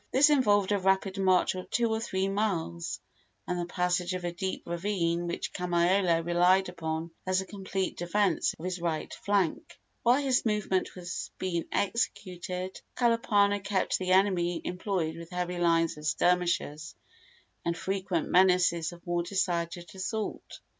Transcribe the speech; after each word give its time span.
This 0.11 0.31
involved 0.31 0.71
a 0.71 0.79
rapid 0.79 1.19
march 1.19 1.53
of 1.53 1.69
two 1.69 1.87
or 1.93 1.99
three 1.99 2.27
miles, 2.27 2.99
and 3.47 3.59
the 3.59 3.67
passage 3.67 4.15
of 4.15 4.23
a 4.25 4.31
deep 4.33 4.63
ravine 4.65 5.27
which 5.27 5.53
Kamaiole 5.53 6.25
relied 6.25 6.69
upon 6.69 7.11
as 7.27 7.39
a 7.39 7.45
complete 7.45 7.97
defence 7.97 8.55
of 8.57 8.65
his 8.65 8.81
right 8.81 9.13
flank. 9.13 9.77
While 10.01 10.23
this 10.23 10.43
movement 10.43 10.95
was 10.95 11.29
being 11.37 11.65
executed 11.71 12.81
Kalapana 12.97 13.63
kept 13.63 13.99
the 13.99 14.09
enemy 14.11 14.59
employed 14.65 15.17
with 15.17 15.29
heavy 15.29 15.59
lines 15.59 15.95
of 15.99 16.07
skirmishers 16.07 16.95
and 17.63 17.77
frequent 17.77 18.27
menaces 18.27 18.91
of 18.91 19.05
more 19.05 19.21
decided 19.21 19.91
assault. 19.93 20.61